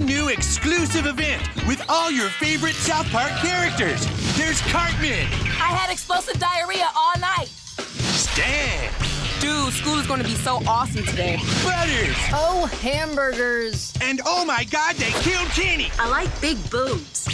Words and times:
New 0.00 0.28
exclusive 0.28 1.06
event 1.06 1.42
with 1.66 1.82
all 1.88 2.08
your 2.08 2.28
favorite 2.28 2.74
South 2.76 3.08
Park 3.10 3.32
characters. 3.38 4.06
There's 4.36 4.60
Cartman, 4.60 5.26
I 5.60 5.74
had 5.74 5.90
explosive 5.90 6.38
diarrhea 6.38 6.88
all 6.96 7.18
night. 7.18 7.48
Stan, 7.48 8.92
Dude, 9.40 9.72
school 9.74 9.98
is 9.98 10.06
going 10.06 10.20
to 10.22 10.24
be 10.26 10.36
so 10.36 10.62
awesome 10.68 11.04
today. 11.04 11.36
Butters, 11.64 12.14
Oh, 12.32 12.66
hamburgers. 12.80 13.92
and 14.00 14.20
oh 14.24 14.44
my 14.44 14.62
god, 14.70 14.94
they 14.96 15.10
killed 15.22 15.48
Kenny. 15.48 15.90
I 15.98 16.08
like 16.08 16.40
big 16.40 16.58
boobs. 16.70 17.26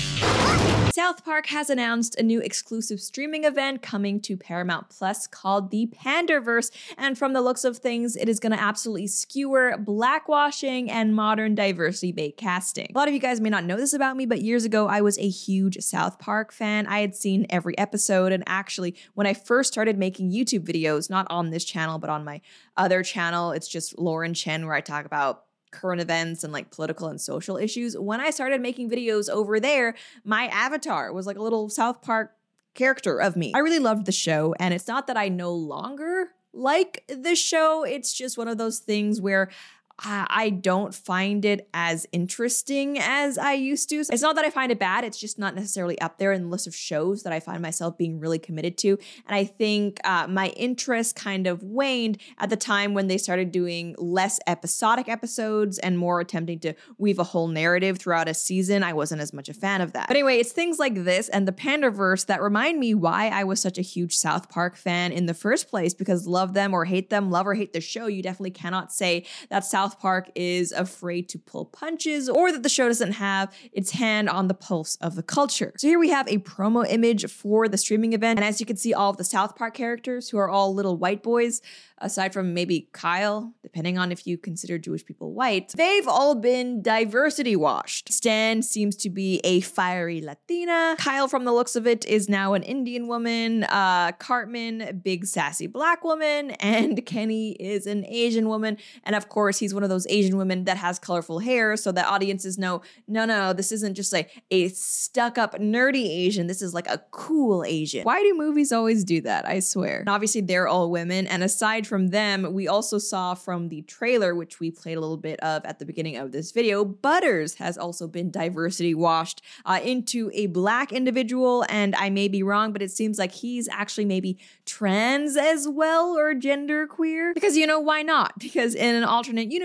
South 0.94 1.24
Park 1.24 1.46
has 1.46 1.70
announced 1.70 2.14
a 2.14 2.22
new 2.22 2.38
exclusive 2.38 3.00
streaming 3.00 3.42
event 3.42 3.82
coming 3.82 4.20
to 4.20 4.36
Paramount 4.36 4.90
Plus 4.90 5.26
called 5.26 5.72
the 5.72 5.88
Panderverse. 5.88 6.70
And 6.96 7.18
from 7.18 7.32
the 7.32 7.42
looks 7.42 7.64
of 7.64 7.78
things, 7.78 8.14
it 8.14 8.28
is 8.28 8.38
going 8.38 8.52
to 8.52 8.60
absolutely 8.60 9.08
skewer 9.08 9.74
blackwashing 9.76 10.88
and 10.88 11.12
modern 11.12 11.56
diversity 11.56 12.12
bait 12.12 12.36
casting. 12.36 12.92
A 12.94 12.96
lot 12.96 13.08
of 13.08 13.14
you 13.14 13.18
guys 13.18 13.40
may 13.40 13.50
not 13.50 13.64
know 13.64 13.76
this 13.76 13.92
about 13.92 14.16
me, 14.16 14.24
but 14.24 14.42
years 14.42 14.64
ago, 14.64 14.86
I 14.86 15.00
was 15.00 15.18
a 15.18 15.28
huge 15.28 15.78
South 15.80 16.20
Park 16.20 16.52
fan. 16.52 16.86
I 16.86 17.00
had 17.00 17.16
seen 17.16 17.44
every 17.50 17.76
episode. 17.76 18.30
And 18.30 18.44
actually, 18.46 18.94
when 19.14 19.26
I 19.26 19.34
first 19.34 19.72
started 19.72 19.98
making 19.98 20.30
YouTube 20.30 20.64
videos, 20.64 21.10
not 21.10 21.26
on 21.28 21.50
this 21.50 21.64
channel, 21.64 21.98
but 21.98 22.08
on 22.08 22.22
my 22.22 22.40
other 22.76 23.02
channel, 23.02 23.50
it's 23.50 23.66
just 23.66 23.98
Lauren 23.98 24.32
Chen, 24.32 24.64
where 24.64 24.76
I 24.76 24.80
talk 24.80 25.06
about 25.06 25.43
current 25.74 26.00
events 26.00 26.44
and 26.44 26.52
like 26.52 26.70
political 26.70 27.08
and 27.08 27.20
social 27.20 27.56
issues. 27.56 27.98
When 27.98 28.20
I 28.20 28.30
started 28.30 28.60
making 28.60 28.90
videos 28.90 29.28
over 29.28 29.60
there, 29.60 29.94
my 30.24 30.46
avatar 30.46 31.12
was 31.12 31.26
like 31.26 31.36
a 31.36 31.42
little 31.42 31.68
South 31.68 32.00
Park 32.00 32.32
character 32.74 33.20
of 33.20 33.36
me. 33.36 33.52
I 33.54 33.58
really 33.58 33.78
loved 33.78 34.06
the 34.06 34.12
show, 34.12 34.54
and 34.58 34.72
it's 34.72 34.88
not 34.88 35.06
that 35.08 35.16
I 35.16 35.28
no 35.28 35.52
longer 35.52 36.30
like 36.54 37.04
the 37.08 37.34
show, 37.34 37.82
it's 37.82 38.12
just 38.12 38.38
one 38.38 38.48
of 38.48 38.58
those 38.58 38.78
things 38.78 39.20
where 39.20 39.50
I 39.98 40.50
don't 40.50 40.92
find 40.92 41.44
it 41.44 41.68
as 41.72 42.06
interesting 42.10 42.98
as 42.98 43.38
I 43.38 43.52
used 43.52 43.88
to. 43.90 43.96
It's 43.96 44.22
not 44.22 44.34
that 44.34 44.44
I 44.44 44.50
find 44.50 44.72
it 44.72 44.78
bad, 44.78 45.04
it's 45.04 45.18
just 45.18 45.38
not 45.38 45.54
necessarily 45.54 46.00
up 46.00 46.18
there 46.18 46.32
in 46.32 46.42
the 46.42 46.48
list 46.48 46.66
of 46.66 46.74
shows 46.74 47.22
that 47.22 47.32
I 47.32 47.38
find 47.38 47.62
myself 47.62 47.96
being 47.96 48.18
really 48.18 48.38
committed 48.38 48.76
to. 48.78 48.98
And 49.26 49.36
I 49.36 49.44
think 49.44 50.00
uh, 50.04 50.26
my 50.26 50.48
interest 50.48 51.14
kind 51.14 51.46
of 51.46 51.62
waned 51.62 52.18
at 52.38 52.50
the 52.50 52.56
time 52.56 52.92
when 52.92 53.06
they 53.06 53.18
started 53.18 53.52
doing 53.52 53.94
less 53.96 54.40
episodic 54.46 55.08
episodes 55.08 55.78
and 55.78 55.96
more 55.96 56.20
attempting 56.20 56.58
to 56.60 56.74
weave 56.98 57.20
a 57.20 57.24
whole 57.24 57.48
narrative 57.48 57.98
throughout 57.98 58.28
a 58.28 58.34
season. 58.34 58.82
I 58.82 58.92
wasn't 58.92 59.20
as 59.20 59.32
much 59.32 59.48
a 59.48 59.54
fan 59.54 59.80
of 59.80 59.92
that. 59.92 60.08
But 60.08 60.16
anyway, 60.16 60.38
it's 60.38 60.52
things 60.52 60.78
like 60.78 61.04
this 61.04 61.28
and 61.28 61.46
the 61.46 61.52
Panderverse 61.52 62.26
that 62.26 62.42
remind 62.42 62.80
me 62.80 62.94
why 62.94 63.28
I 63.28 63.44
was 63.44 63.60
such 63.60 63.78
a 63.78 63.82
huge 63.82 64.16
South 64.16 64.48
Park 64.48 64.76
fan 64.76 65.12
in 65.12 65.26
the 65.26 65.34
first 65.34 65.68
place 65.68 65.94
because 65.94 66.26
love 66.26 66.52
them 66.52 66.74
or 66.74 66.84
hate 66.84 67.10
them, 67.10 67.30
love 67.30 67.46
or 67.46 67.54
hate 67.54 67.72
the 67.72 67.80
show, 67.80 68.06
you 68.06 68.22
definitely 68.22 68.50
cannot 68.50 68.92
say 68.92 69.24
that 69.50 69.64
South 69.64 69.83
Park 69.92 70.30
is 70.34 70.72
afraid 70.72 71.28
to 71.30 71.38
pull 71.38 71.66
punches 71.66 72.28
or 72.28 72.50
that 72.52 72.62
the 72.62 72.68
show 72.68 72.88
doesn't 72.88 73.12
have 73.12 73.52
its 73.72 73.90
hand 73.90 74.28
on 74.28 74.48
the 74.48 74.54
pulse 74.54 74.96
of 74.96 75.14
the 75.14 75.22
culture. 75.22 75.72
So 75.76 75.88
here 75.88 75.98
we 75.98 76.10
have 76.10 76.28
a 76.28 76.38
promo 76.38 76.86
image 76.88 77.28
for 77.30 77.68
the 77.68 77.78
streaming 77.78 78.12
event. 78.12 78.38
And 78.38 78.44
as 78.44 78.60
you 78.60 78.66
can 78.66 78.76
see, 78.76 78.94
all 78.94 79.10
of 79.10 79.16
the 79.16 79.24
South 79.24 79.56
Park 79.56 79.74
characters 79.74 80.30
who 80.30 80.38
are 80.38 80.48
all 80.48 80.74
little 80.74 80.96
white 80.96 81.22
boys, 81.22 81.60
aside 81.98 82.32
from 82.32 82.54
maybe 82.54 82.88
Kyle, 82.92 83.54
depending 83.62 83.98
on 83.98 84.12
if 84.12 84.26
you 84.26 84.36
consider 84.36 84.78
Jewish 84.78 85.04
people 85.04 85.32
white, 85.32 85.72
they've 85.76 86.06
all 86.06 86.34
been 86.34 86.82
diversity 86.82 87.56
washed. 87.56 88.12
Stan 88.12 88.62
seems 88.62 88.96
to 88.96 89.10
be 89.10 89.40
a 89.44 89.60
fiery 89.60 90.20
Latina. 90.20 90.96
Kyle, 90.98 91.28
from 91.28 91.44
the 91.44 91.52
looks 91.52 91.76
of 91.76 91.86
it, 91.86 92.04
is 92.06 92.28
now 92.28 92.54
an 92.54 92.62
Indian 92.62 93.08
woman. 93.08 93.64
Uh, 93.64 94.12
Cartman, 94.12 95.00
big 95.02 95.26
sassy 95.26 95.66
black 95.66 96.04
woman, 96.04 96.52
and 96.52 97.04
Kenny 97.06 97.52
is 97.52 97.86
an 97.86 98.04
Asian 98.06 98.48
woman. 98.48 98.76
And 99.04 99.16
of 99.16 99.28
course, 99.28 99.58
he's 99.58 99.73
one 99.74 99.82
of 99.82 99.90
those 99.90 100.06
Asian 100.08 100.36
women 100.36 100.64
that 100.64 100.76
has 100.76 100.98
colorful 100.98 101.40
hair, 101.40 101.76
so 101.76 101.92
that 101.92 102.06
audiences 102.06 102.58
know, 102.58 102.82
no, 103.08 103.24
no, 103.24 103.52
this 103.52 103.72
isn't 103.72 103.94
just 103.94 104.12
like 104.12 104.42
a 104.50 104.68
stuck-up 104.68 105.58
nerdy 105.58 106.06
Asian. 106.06 106.46
This 106.46 106.62
is 106.62 106.74
like 106.74 106.86
a 106.88 107.02
cool 107.10 107.64
Asian. 107.64 108.04
Why 108.04 108.22
do 108.22 108.34
movies 108.36 108.72
always 108.72 109.04
do 109.04 109.20
that? 109.22 109.46
I 109.46 109.60
swear. 109.60 110.00
And 110.00 110.08
obviously, 110.08 110.40
they're 110.40 110.68
all 110.68 110.90
women. 110.90 111.26
And 111.26 111.42
aside 111.42 111.86
from 111.86 112.08
them, 112.08 112.52
we 112.52 112.68
also 112.68 112.98
saw 112.98 113.34
from 113.34 113.68
the 113.68 113.82
trailer, 113.82 114.34
which 114.34 114.60
we 114.60 114.70
played 114.70 114.96
a 114.96 115.00
little 115.00 115.16
bit 115.16 115.40
of 115.40 115.64
at 115.64 115.78
the 115.78 115.84
beginning 115.84 116.16
of 116.16 116.32
this 116.32 116.52
video, 116.52 116.84
Butters 116.84 117.54
has 117.54 117.76
also 117.76 118.06
been 118.06 118.30
diversity 118.30 118.94
washed 118.94 119.42
uh, 119.64 119.80
into 119.82 120.30
a 120.34 120.46
black 120.46 120.92
individual. 120.92 121.64
And 121.68 121.94
I 121.96 122.10
may 122.10 122.28
be 122.28 122.42
wrong, 122.42 122.72
but 122.72 122.82
it 122.82 122.90
seems 122.90 123.18
like 123.18 123.32
he's 123.32 123.68
actually 123.68 124.04
maybe 124.04 124.38
trans 124.64 125.36
as 125.36 125.66
well 125.68 126.16
or 126.16 126.34
gender 126.34 126.86
queer. 126.86 127.34
Because 127.34 127.56
you 127.56 127.66
know, 127.66 127.80
why 127.80 128.02
not? 128.02 128.38
Because 128.38 128.74
in 128.74 128.94
an 128.94 129.04
alternate 129.04 129.50
universe, 129.50 129.63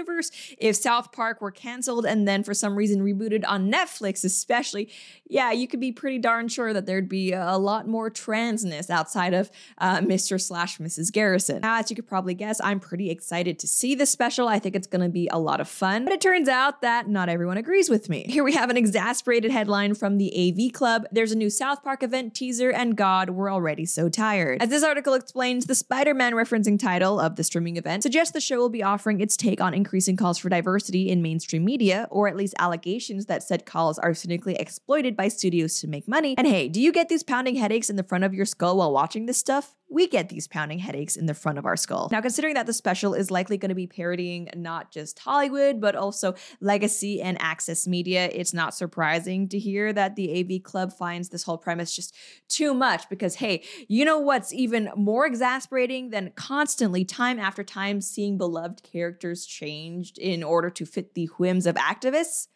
if 0.57 0.75
South 0.75 1.11
Park 1.11 1.41
were 1.41 1.51
canceled 1.51 2.05
and 2.05 2.27
then 2.27 2.43
for 2.43 2.53
some 2.53 2.75
reason 2.75 3.01
rebooted 3.01 3.43
on 3.47 3.71
Netflix, 3.71 4.23
especially, 4.23 4.89
yeah, 5.25 5.51
you 5.51 5.67
could 5.67 5.79
be 5.79 5.91
pretty 5.91 6.17
darn 6.17 6.47
sure 6.47 6.73
that 6.73 6.85
there'd 6.85 7.09
be 7.09 7.33
a 7.33 7.57
lot 7.57 7.87
more 7.87 8.09
transness 8.09 8.89
outside 8.89 9.33
of 9.33 9.49
uh, 9.77 9.99
Mr. 9.99 10.39
slash 10.41 10.77
Mrs. 10.77 11.11
Garrison. 11.11 11.61
Now, 11.61 11.77
as 11.77 11.89
you 11.89 11.95
could 11.95 12.07
probably 12.07 12.33
guess, 12.33 12.59
I'm 12.63 12.79
pretty 12.79 13.09
excited 13.09 13.59
to 13.59 13.67
see 13.67 13.95
this 13.95 14.09
special. 14.09 14.47
I 14.47 14.59
think 14.59 14.75
it's 14.75 14.88
going 14.88 15.03
to 15.03 15.09
be 15.09 15.27
a 15.31 15.39
lot 15.39 15.61
of 15.61 15.67
fun. 15.67 16.05
But 16.05 16.13
it 16.13 16.21
turns 16.21 16.47
out 16.47 16.81
that 16.81 17.07
not 17.07 17.29
everyone 17.29 17.57
agrees 17.57 17.89
with 17.89 18.09
me. 18.09 18.25
Here 18.27 18.43
we 18.43 18.53
have 18.53 18.69
an 18.69 18.77
exasperated 18.77 19.51
headline 19.51 19.93
from 19.93 20.17
the 20.17 20.31
AV 20.35 20.73
Club. 20.73 21.05
There's 21.11 21.31
a 21.31 21.38
new 21.38 21.49
South 21.49 21.83
Park 21.83 22.03
event 22.03 22.33
teaser, 22.33 22.71
and 22.71 22.95
God, 22.95 23.31
we're 23.31 23.51
already 23.51 23.85
so 23.85 24.09
tired. 24.09 24.61
As 24.61 24.69
this 24.69 24.83
article 24.83 25.13
explains, 25.13 25.65
the 25.65 25.75
Spider 25.75 26.13
Man 26.13 26.33
referencing 26.33 26.79
title 26.79 27.19
of 27.19 27.35
the 27.35 27.43
streaming 27.43 27.77
event 27.77 28.03
suggests 28.03 28.33
the 28.33 28.41
show 28.41 28.57
will 28.57 28.69
be 28.69 28.83
offering 28.83 29.21
its 29.21 29.38
take 29.38 29.61
on 29.61 29.73
increasing 29.89 30.16
calls 30.16 30.38
for 30.38 30.50
diversity 30.50 31.09
in 31.09 31.19
mainstream 31.19 31.66
media, 31.66 32.07
or 32.11 32.27
at 32.27 32.35
least 32.35 32.53
allegations 32.59 33.25
that 33.25 33.41
said 33.41 33.66
calls 33.66 33.97
are 33.97 34.13
cynically 34.13 34.53
exploited 34.53 35.17
by 35.17 35.27
studios 35.27 35.79
to 35.79 35.88
make 35.88 36.07
money. 36.07 36.35
And 36.38 36.45
hey, 36.45 36.69
do 36.69 36.79
you 36.79 36.91
get 36.91 37.09
these 37.09 37.23
pounding 37.23 37.55
headaches 37.55 37.89
in 37.89 37.95
the 37.95 38.03
front 38.03 38.23
of 38.23 38.31
your 38.31 38.45
skull 38.45 38.77
while 38.77 38.94
watching 38.94 39.25
this 39.25 39.39
stuff? 39.39 39.73
We 39.89 40.07
get 40.07 40.29
these 40.29 40.47
pounding 40.47 40.79
headaches 40.79 41.16
in 41.16 41.25
the 41.25 41.33
front 41.33 41.57
of 41.57 41.66
our 41.66 41.75
skull. 41.75 42.09
Now, 42.11 42.22
considering 42.22 42.53
that 42.53 42.66
the 42.66 42.73
special 42.73 43.13
is 43.13 43.31
likely 43.31 43.57
going 43.57 43.69
to 43.69 43.75
be 43.75 43.88
parodying 43.88 44.50
not 44.55 44.91
just 44.91 45.19
Hollywood, 45.19 45.81
but 45.81 45.95
also 45.95 46.35
legacy 46.61 47.22
and 47.22 47.41
access 47.41 47.88
media, 47.88 48.29
it's 48.31 48.53
not 48.53 48.75
surprising 48.75 49.50
to 49.50 49.59
hear 49.59 49.91
that 49.94 50.16
the 50.16 50.39
AV 50.39 50.63
Club 50.63 50.94
finds 50.94 51.29
this 51.29 51.44
whole 51.44 51.57
premise 51.57 51.95
just 51.95 52.16
too 52.47 52.73
much 52.73 53.09
because, 53.09 53.35
hey, 53.35 53.63
you 53.88 54.05
know 54.05 54.19
what's 54.19 54.53
even 54.53 54.89
more 54.95 55.25
exasperating 55.25 56.11
than 56.11 56.31
constantly, 56.35 57.03
time 57.03 57.39
after 57.39 57.63
time, 57.63 58.01
seeing 58.01 58.38
beloved 58.38 58.83
characters 58.83 59.45
changed 59.45 60.17
in 60.19 60.44
order 60.44 60.69
to 60.69 60.85
fit 60.85 61.16
the 61.16 61.25
whims 61.38 61.66
of 61.66 61.75
activists? 61.75 62.47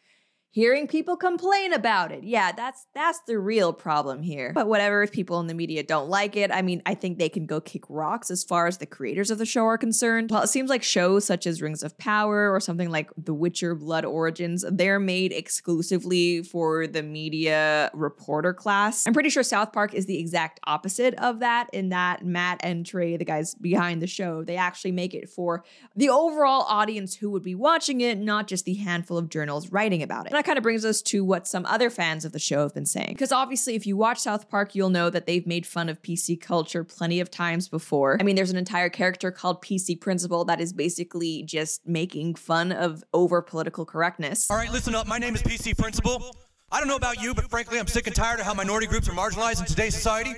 Hearing 0.54 0.88
people 0.88 1.18
complain 1.18 1.74
about 1.74 2.12
it. 2.12 2.24
Yeah, 2.24 2.52
that's 2.52 2.86
that's 2.94 3.20
the 3.26 3.40
real 3.40 3.74
problem 3.74 4.22
here. 4.22 4.54
But 4.54 4.68
whatever 4.68 5.02
if 5.02 5.12
people 5.12 5.40
in 5.40 5.48
the 5.48 5.56
media 5.56 5.82
don't 5.82 6.10
like 6.10 6.38
it, 6.38 6.52
I 6.52 6.62
mean, 6.62 6.84
I 6.86 6.94
think 6.94 7.18
they 7.18 7.28
can 7.28 7.48
go 7.48 7.60
kick 7.60 7.84
rocks 7.90 8.30
as 8.30 8.44
far 8.44 8.68
as 8.68 8.78
the 8.78 8.86
creators 8.86 9.32
of 9.32 9.40
the 9.40 9.48
show 9.48 9.66
are 9.66 9.80
concerned. 9.80 10.30
Well, 10.30 10.44
it 10.44 10.48
seems 10.48 10.70
like 10.70 10.84
shows 10.84 11.26
such 11.26 11.48
as 11.48 11.62
Rings 11.62 11.82
of 11.82 11.98
Power 11.98 12.54
or 12.54 12.60
something 12.60 12.92
like 12.92 13.10
The 13.18 13.34
Witcher 13.34 13.74
Blood 13.74 14.06
Origins, 14.06 14.64
they're 14.72 15.00
made 15.00 15.34
exclusively 15.34 16.44
for 16.44 16.86
the 16.86 17.02
media 17.02 17.90
reporter 17.96 18.54
class. 18.54 19.08
I'm 19.08 19.14
pretty 19.14 19.30
sure 19.30 19.42
South 19.42 19.74
Park 19.74 19.96
is 19.96 20.06
the 20.06 20.20
exact 20.20 20.60
opposite 20.66 21.16
of 21.16 21.40
that 21.40 21.68
in 21.74 21.90
that 21.90 22.24
Matt 22.24 22.60
and 22.64 22.86
Trey, 22.86 23.18
the 23.18 23.26
guys 23.26 23.56
behind 23.56 24.04
the 24.04 24.08
show, 24.08 24.44
they 24.44 24.58
actually 24.58 24.92
make 24.92 25.16
it 25.16 25.30
for 25.30 25.64
the 25.96 26.10
overall 26.10 26.62
audience 26.68 27.16
who 27.16 27.32
would 27.32 27.44
be 27.44 27.56
watching 27.56 28.02
it, 28.02 28.20
not 28.20 28.48
just 28.48 28.66
the 28.66 28.76
handful 28.76 29.18
of 29.18 29.30
journals 29.30 29.72
writing 29.72 30.04
about 30.04 30.28
it. 30.28 30.43
That 30.44 30.48
kind 30.48 30.58
of 30.58 30.64
brings 30.64 30.84
us 30.84 31.02
to 31.04 31.24
what 31.24 31.48
some 31.48 31.66
other 31.66 31.90
fans 31.90 32.26
of 32.26 32.34
the 32.34 32.40
show 32.40 32.64
have 32.64 32.74
been 32.74 32.86
saying. 32.86 33.12
Because 33.14 33.32
obviously, 33.32 33.76
if 33.76 33.88
you 33.88 33.96
watch 33.96 34.20
South 34.20 34.50
Park, 34.50 34.76
you'll 34.76 34.90
know 34.90 35.10
that 35.10 35.26
they've 35.26 35.48
made 35.48 35.66
fun 35.66 35.88
of 35.88 36.02
PC 36.02 36.42
culture 36.42 36.84
plenty 36.84 37.22
of 37.22 37.32
times 37.32 37.70
before. 37.70 38.18
I 38.20 38.24
mean, 38.24 38.36
there's 38.36 38.52
an 38.52 38.58
entire 38.58 38.90
character 38.90 39.32
called 39.32 39.62
PC 39.62 40.02
Principal 40.02 40.44
that 40.44 40.60
is 40.60 40.74
basically 40.74 41.44
just 41.44 41.88
making 41.88 42.36
fun 42.36 42.74
of 42.74 43.06
over 43.14 43.42
political 43.42 43.86
correctness. 43.86 44.52
All 44.52 44.58
right, 44.58 44.70
listen 44.70 44.94
up. 44.94 45.08
My 45.08 45.18
name 45.18 45.34
is 45.34 45.42
PC 45.42 45.78
Principal. 45.78 46.36
I 46.70 46.80
don't 46.80 46.90
know 46.90 46.98
about 46.98 47.22
you, 47.22 47.34
but 47.34 47.50
frankly, 47.50 47.80
I'm 47.80 47.88
sick 47.88 48.08
and 48.08 48.16
tired 48.16 48.42
of 48.42 48.46
how 48.46 48.54
minority 48.54 48.88
groups 48.88 49.08
are 49.08 49.14
marginalized 49.14 49.62
in 49.62 49.66
today's 49.66 49.96
society. 49.96 50.36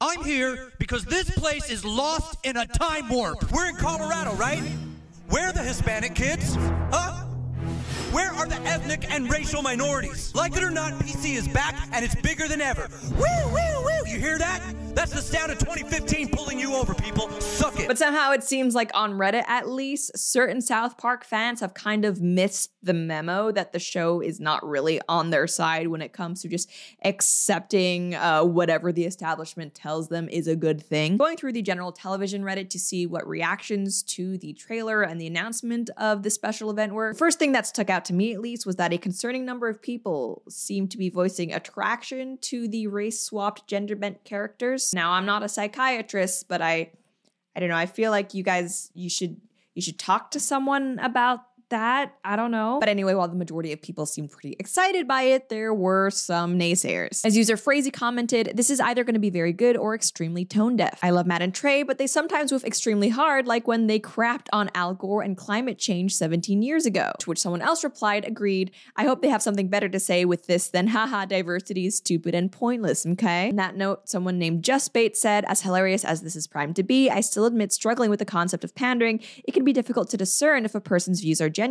I'm 0.00 0.24
here 0.24 0.72
because 0.78 1.04
this 1.04 1.28
place 1.32 1.68
is 1.68 1.84
lost 1.84 2.38
in 2.44 2.56
a 2.56 2.66
time 2.66 3.10
warp. 3.10 3.52
We're 3.52 3.68
in 3.68 3.76
Colorado, 3.76 4.32
right? 4.36 4.62
Where 5.28 5.48
are 5.48 5.52
the 5.52 5.62
Hispanic 5.62 6.14
kids? 6.14 6.54
Huh? 6.90 7.23
Where 8.14 8.30
are 8.30 8.46
the 8.46 8.60
ethnic 8.62 9.12
and 9.12 9.28
racial 9.28 9.60
minorities? 9.60 10.32
Like 10.36 10.56
it 10.56 10.62
or 10.62 10.70
not, 10.70 10.92
PC 11.00 11.34
is 11.34 11.48
back 11.48 11.74
and 11.92 12.04
it's 12.04 12.14
bigger 12.14 12.46
than 12.46 12.60
ever. 12.60 12.88
Woo, 13.10 13.24
woo, 13.52 13.84
woo! 13.84 14.08
You 14.08 14.20
hear 14.20 14.38
that? 14.38 14.62
That's 14.94 15.12
the 15.12 15.20
sound 15.20 15.50
of 15.50 15.58
2015 15.58 16.28
pulling 16.28 16.58
you 16.58 16.74
over, 16.76 16.94
people. 16.94 17.28
Suck 17.40 17.78
it. 17.80 17.88
But 17.88 17.98
somehow 17.98 18.30
it 18.30 18.44
seems 18.44 18.74
like 18.74 18.92
on 18.94 19.14
Reddit, 19.14 19.42
at 19.48 19.68
least, 19.68 20.16
certain 20.16 20.60
South 20.60 20.96
Park 20.98 21.24
fans 21.24 21.60
have 21.60 21.74
kind 21.74 22.04
of 22.04 22.22
missed 22.22 22.70
the 22.82 22.94
memo 22.94 23.50
that 23.50 23.72
the 23.72 23.78
show 23.80 24.20
is 24.20 24.38
not 24.38 24.64
really 24.64 25.00
on 25.08 25.30
their 25.30 25.46
side 25.46 25.88
when 25.88 26.00
it 26.00 26.12
comes 26.12 26.42
to 26.42 26.48
just 26.48 26.70
accepting 27.02 28.14
uh, 28.14 28.44
whatever 28.44 28.92
the 28.92 29.04
establishment 29.04 29.74
tells 29.74 30.08
them 30.08 30.28
is 30.28 30.46
a 30.46 30.54
good 30.54 30.80
thing. 30.80 31.16
Going 31.16 31.36
through 31.36 31.52
the 31.52 31.62
general 31.62 31.90
television 31.90 32.42
Reddit 32.42 32.70
to 32.70 32.78
see 32.78 33.06
what 33.06 33.26
reactions 33.26 34.02
to 34.04 34.38
the 34.38 34.52
trailer 34.52 35.02
and 35.02 35.20
the 35.20 35.26
announcement 35.26 35.90
of 35.96 36.22
the 36.22 36.30
special 36.30 36.70
event 36.70 36.92
were, 36.92 37.14
first 37.14 37.38
thing 37.38 37.52
that 37.52 37.66
stuck 37.66 37.90
out 37.90 38.04
to 38.04 38.12
me 38.12 38.32
at 38.32 38.40
least 38.40 38.64
was 38.64 38.76
that 38.76 38.92
a 38.92 38.98
concerning 38.98 39.44
number 39.44 39.68
of 39.68 39.82
people 39.82 40.42
seemed 40.48 40.90
to 40.92 40.98
be 40.98 41.08
voicing 41.08 41.52
attraction 41.52 42.38
to 42.42 42.68
the 42.68 42.86
race 42.86 43.20
swapped 43.20 43.66
gender 43.66 43.96
bent 43.96 44.22
characters. 44.24 44.83
Now, 44.92 45.12
I'm 45.12 45.26
not 45.26 45.42
a 45.42 45.48
psychiatrist, 45.48 46.48
but 46.48 46.60
I 46.60 46.90
I 47.56 47.60
don't 47.60 47.68
know. 47.68 47.76
I 47.76 47.86
feel 47.86 48.10
like 48.10 48.34
you 48.34 48.42
guys 48.42 48.90
you 48.94 49.08
should 49.08 49.40
you 49.74 49.82
should 49.82 49.98
talk 49.98 50.30
to 50.32 50.40
someone 50.40 50.98
about 50.98 51.40
that. 51.74 52.14
I 52.24 52.36
don't 52.36 52.52
know. 52.52 52.78
But 52.78 52.88
anyway, 52.88 53.14
while 53.14 53.26
the 53.26 53.34
majority 53.34 53.72
of 53.72 53.82
people 53.82 54.06
seemed 54.06 54.30
pretty 54.30 54.54
excited 54.60 55.08
by 55.08 55.22
it, 55.22 55.48
there 55.48 55.74
were 55.74 56.08
some 56.10 56.56
naysayers. 56.56 57.24
As 57.24 57.36
user 57.36 57.56
Frazee 57.56 57.90
commented, 57.90 58.52
this 58.54 58.70
is 58.70 58.78
either 58.78 59.02
going 59.02 59.14
to 59.14 59.20
be 59.20 59.30
very 59.30 59.52
good 59.52 59.76
or 59.76 59.92
extremely 59.92 60.44
tone 60.44 60.76
deaf. 60.76 61.00
I 61.02 61.10
love 61.10 61.26
Matt 61.26 61.42
and 61.42 61.52
Trey, 61.52 61.82
but 61.82 61.98
they 61.98 62.06
sometimes 62.06 62.52
whiff 62.52 62.64
extremely 62.64 63.08
hard, 63.08 63.48
like 63.48 63.66
when 63.66 63.88
they 63.88 63.98
crapped 63.98 64.46
on 64.52 64.70
Al 64.72 64.94
Gore 64.94 65.22
and 65.22 65.36
climate 65.36 65.76
change 65.76 66.14
17 66.14 66.62
years 66.62 66.86
ago. 66.86 67.10
To 67.18 67.30
which 67.30 67.40
someone 67.40 67.60
else 67.60 67.82
replied, 67.82 68.24
agreed, 68.24 68.70
I 68.94 69.04
hope 69.04 69.20
they 69.20 69.28
have 69.28 69.42
something 69.42 69.68
better 69.68 69.88
to 69.88 69.98
say 69.98 70.24
with 70.24 70.46
this 70.46 70.68
than 70.68 70.86
haha, 70.86 71.24
diversity 71.24 71.86
is 71.86 71.96
stupid 71.96 72.36
and 72.36 72.52
pointless, 72.52 73.04
okay? 73.04 73.48
On 73.50 73.56
that 73.56 73.76
note, 73.76 74.08
someone 74.08 74.38
named 74.38 74.62
Just 74.62 74.92
Bait 74.92 75.16
said, 75.16 75.44
as 75.48 75.62
hilarious 75.62 76.04
as 76.04 76.22
this 76.22 76.36
is 76.36 76.46
primed 76.46 76.76
to 76.76 76.84
be, 76.84 77.10
I 77.10 77.20
still 77.20 77.46
admit 77.46 77.72
struggling 77.72 78.10
with 78.10 78.20
the 78.20 78.24
concept 78.24 78.62
of 78.62 78.76
pandering, 78.76 79.20
it 79.44 79.52
can 79.52 79.64
be 79.64 79.72
difficult 79.72 80.08
to 80.10 80.16
discern 80.16 80.64
if 80.64 80.76
a 80.76 80.80
person's 80.80 81.20
views 81.20 81.40
are 81.40 81.50
genuine. 81.50 81.63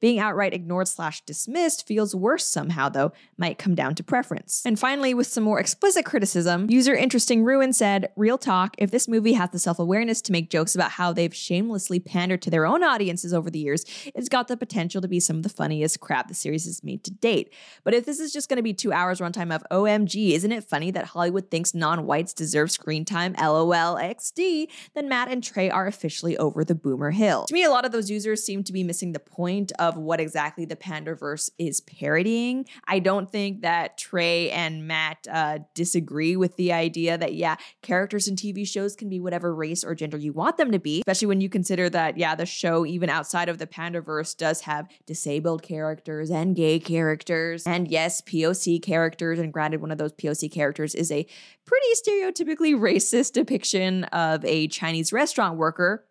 Being 0.00 0.18
outright 0.18 0.54
ignored 0.54 0.88
slash 0.88 1.22
dismissed 1.24 1.86
feels 1.86 2.14
worse 2.14 2.46
somehow, 2.46 2.88
though, 2.88 3.12
might 3.36 3.58
come 3.58 3.74
down 3.74 3.94
to 3.96 4.04
preference. 4.04 4.62
And 4.64 4.78
finally, 4.78 5.14
with 5.14 5.26
some 5.26 5.44
more 5.44 5.58
explicit 5.58 6.04
criticism, 6.04 6.70
user 6.70 6.94
Interesting 6.94 7.44
Ruin 7.44 7.72
said, 7.72 8.10
Real 8.16 8.38
talk, 8.38 8.74
if 8.78 8.90
this 8.90 9.08
movie 9.08 9.32
has 9.32 9.50
the 9.50 9.58
self 9.58 9.78
awareness 9.78 10.20
to 10.22 10.32
make 10.32 10.50
jokes 10.50 10.74
about 10.74 10.92
how 10.92 11.12
they've 11.12 11.34
shamelessly 11.34 11.98
pandered 12.00 12.42
to 12.42 12.50
their 12.50 12.66
own 12.66 12.82
audiences 12.82 13.34
over 13.34 13.50
the 13.50 13.58
years, 13.58 13.84
it's 14.14 14.28
got 14.28 14.48
the 14.48 14.56
potential 14.56 15.00
to 15.00 15.08
be 15.08 15.20
some 15.20 15.36
of 15.36 15.42
the 15.42 15.48
funniest 15.48 16.00
crap 16.00 16.28
the 16.28 16.34
series 16.34 16.64
has 16.64 16.84
made 16.84 17.04
to 17.04 17.10
date. 17.10 17.52
But 17.84 17.94
if 17.94 18.06
this 18.06 18.20
is 18.20 18.32
just 18.32 18.48
going 18.48 18.58
to 18.58 18.62
be 18.62 18.74
two 18.74 18.92
hours 18.92 19.20
runtime 19.20 19.54
of 19.54 19.64
OMG, 19.70 20.32
isn't 20.32 20.52
it 20.52 20.64
funny 20.64 20.90
that 20.92 21.06
Hollywood 21.06 21.50
thinks 21.50 21.74
non 21.74 22.06
whites 22.06 22.32
deserve 22.32 22.70
screen 22.70 23.04
time, 23.04 23.34
LOL 23.40 23.96
XD, 23.96 24.68
then 24.94 25.08
Matt 25.08 25.28
and 25.28 25.42
Trey 25.42 25.70
are 25.70 25.86
officially 25.86 26.36
over 26.36 26.64
the 26.64 26.74
boomer 26.74 27.10
hill. 27.10 27.46
To 27.46 27.54
me, 27.54 27.64
a 27.64 27.70
lot 27.70 27.84
of 27.84 27.92
those 27.92 28.10
users 28.10 28.42
seem 28.42 28.62
to 28.64 28.72
be 28.72 28.84
missing 28.84 29.12
the 29.12 29.20
point 29.26 29.72
of 29.78 29.96
what 29.96 30.20
exactly 30.20 30.64
the 30.64 30.76
Panderverse 30.76 31.50
is 31.58 31.80
parodying. 31.80 32.66
I 32.86 32.98
don't 32.98 33.30
think 33.30 33.62
that 33.62 33.98
Trey 33.98 34.50
and 34.50 34.86
Matt 34.86 35.26
uh, 35.30 35.60
disagree 35.74 36.36
with 36.36 36.56
the 36.56 36.72
idea 36.72 37.16
that, 37.18 37.34
yeah, 37.34 37.56
characters 37.82 38.28
in 38.28 38.36
TV 38.36 38.66
shows 38.66 38.96
can 38.96 39.08
be 39.08 39.20
whatever 39.20 39.54
race 39.54 39.84
or 39.84 39.94
gender 39.94 40.16
you 40.16 40.32
want 40.32 40.56
them 40.56 40.72
to 40.72 40.78
be, 40.78 41.00
especially 41.00 41.28
when 41.28 41.40
you 41.40 41.48
consider 41.48 41.88
that, 41.90 42.16
yeah, 42.16 42.34
the 42.34 42.46
show, 42.46 42.84
even 42.86 43.08
outside 43.08 43.48
of 43.48 43.58
the 43.58 43.66
Panderverse, 43.66 44.36
does 44.36 44.62
have 44.62 44.88
disabled 45.06 45.62
characters 45.62 46.30
and 46.30 46.56
gay 46.56 46.78
characters, 46.78 47.66
and 47.66 47.88
yes, 47.88 48.20
POC 48.22 48.82
characters. 48.82 49.38
And 49.38 49.52
granted, 49.52 49.80
one 49.80 49.90
of 49.90 49.98
those 49.98 50.12
POC 50.12 50.52
characters 50.52 50.94
is 50.94 51.10
a 51.10 51.26
pretty 51.64 51.86
stereotypically 51.94 52.74
racist 52.74 53.32
depiction 53.32 54.04
of 54.04 54.44
a 54.44 54.68
Chinese 54.68 55.12
restaurant 55.12 55.56
worker 55.58 56.04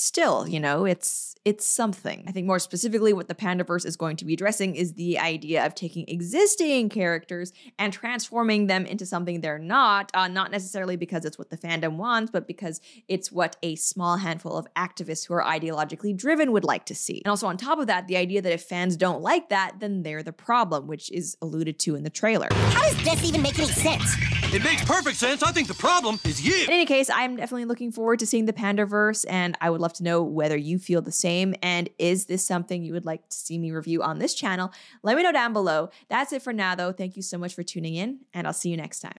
still, 0.00 0.48
you 0.48 0.60
know, 0.60 0.84
it's 0.84 1.30
it's 1.44 1.66
something. 1.66 2.24
I 2.28 2.32
think 2.32 2.46
more 2.46 2.58
specifically 2.58 3.14
what 3.14 3.28
the 3.28 3.34
Panderverse 3.34 3.86
is 3.86 3.96
going 3.96 4.16
to 4.16 4.26
be 4.26 4.34
addressing 4.34 4.74
is 4.76 4.92
the 4.92 5.18
idea 5.18 5.64
of 5.64 5.74
taking 5.74 6.06
existing 6.06 6.90
characters 6.90 7.52
and 7.78 7.92
transforming 7.92 8.66
them 8.66 8.84
into 8.84 9.06
something 9.06 9.40
they're 9.40 9.58
not, 9.58 10.10
uh, 10.12 10.28
not 10.28 10.50
necessarily 10.50 10.96
because 10.96 11.24
it's 11.24 11.38
what 11.38 11.48
the 11.48 11.56
fandom 11.56 11.96
wants, 11.96 12.30
but 12.30 12.46
because 12.46 12.82
it's 13.08 13.32
what 13.32 13.56
a 13.62 13.74
small 13.76 14.18
handful 14.18 14.56
of 14.56 14.66
activists 14.74 15.26
who 15.26 15.32
are 15.32 15.42
ideologically 15.42 16.14
driven 16.14 16.52
would 16.52 16.64
like 16.64 16.84
to 16.84 16.94
see. 16.94 17.22
And 17.24 17.30
also 17.30 17.46
on 17.46 17.56
top 17.56 17.78
of 17.78 17.86
that, 17.86 18.06
the 18.06 18.18
idea 18.18 18.42
that 18.42 18.52
if 18.52 18.62
fans 18.62 18.96
don't 18.96 19.22
like 19.22 19.48
that, 19.48 19.76
then 19.80 20.02
they're 20.02 20.22
the 20.22 20.32
problem, 20.34 20.86
which 20.86 21.10
is 21.10 21.38
alluded 21.40 21.78
to 21.80 21.94
in 21.94 22.02
the 22.02 22.10
trailer. 22.10 22.48
How 22.52 22.82
does 22.82 23.02
this 23.02 23.24
even 23.24 23.40
make 23.40 23.58
any 23.58 23.68
sense? 23.68 24.14
It 24.52 24.64
makes 24.64 24.84
perfect 24.84 25.16
sense. 25.16 25.44
I 25.44 25.52
think 25.52 25.68
the 25.68 25.74
problem 25.74 26.18
is 26.24 26.44
you. 26.44 26.64
In 26.64 26.70
any 26.70 26.84
case, 26.84 27.08
I'm 27.08 27.36
definitely 27.36 27.66
looking 27.66 27.92
forward 27.92 28.18
to 28.18 28.26
seeing 28.26 28.46
the 28.46 28.52
Panderverse, 28.52 29.24
and 29.28 29.56
I 29.60 29.70
would 29.70 29.80
love 29.90 29.96
to 29.96 30.04
know 30.04 30.22
whether 30.22 30.56
you 30.56 30.78
feel 30.78 31.02
the 31.02 31.10
same. 31.10 31.54
And 31.62 31.88
is 31.98 32.26
this 32.26 32.46
something 32.46 32.84
you 32.84 32.92
would 32.92 33.04
like 33.04 33.28
to 33.28 33.36
see 33.36 33.58
me 33.58 33.72
review 33.72 34.02
on 34.02 34.18
this 34.18 34.34
channel? 34.34 34.72
Let 35.02 35.16
me 35.16 35.22
know 35.24 35.32
down 35.32 35.52
below. 35.52 35.90
That's 36.08 36.32
it 36.32 36.42
for 36.42 36.52
now, 36.52 36.76
though. 36.76 36.92
Thank 36.92 37.16
you 37.16 37.22
so 37.22 37.38
much 37.38 37.54
for 37.54 37.64
tuning 37.64 37.96
in, 37.96 38.20
and 38.32 38.46
I'll 38.46 38.52
see 38.52 38.70
you 38.70 38.76
next 38.76 39.00
time. 39.00 39.18